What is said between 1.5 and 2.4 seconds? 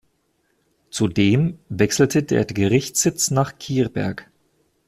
wechselte